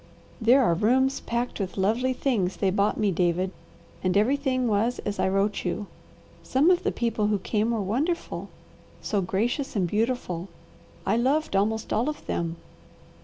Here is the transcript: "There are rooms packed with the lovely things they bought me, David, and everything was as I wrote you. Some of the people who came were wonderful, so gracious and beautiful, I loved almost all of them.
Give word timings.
"There 0.41 0.63
are 0.63 0.73
rooms 0.73 1.19
packed 1.19 1.59
with 1.59 1.73
the 1.73 1.81
lovely 1.81 2.11
things 2.11 2.55
they 2.57 2.71
bought 2.71 2.97
me, 2.97 3.11
David, 3.11 3.51
and 4.03 4.17
everything 4.17 4.67
was 4.67 4.97
as 5.05 5.19
I 5.19 5.29
wrote 5.29 5.63
you. 5.63 5.85
Some 6.41 6.71
of 6.71 6.81
the 6.81 6.91
people 6.91 7.27
who 7.27 7.37
came 7.37 7.69
were 7.69 7.81
wonderful, 7.83 8.49
so 9.03 9.21
gracious 9.21 9.75
and 9.75 9.87
beautiful, 9.87 10.49
I 11.05 11.17
loved 11.17 11.55
almost 11.55 11.93
all 11.93 12.09
of 12.09 12.25
them. 12.25 12.55